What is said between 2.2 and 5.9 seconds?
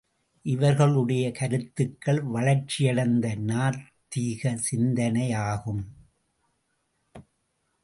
வளர்ச்சியடைந்த நாத்திக சிந்தனையாகும்.